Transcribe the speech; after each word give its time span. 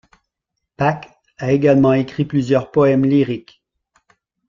Pak 0.77 1.11
a 1.37 1.51
également 1.51 1.93
écrit 1.93 2.25
plusieurs 2.25 2.71
poèmes 2.71 3.05
lyriques. 3.05 3.63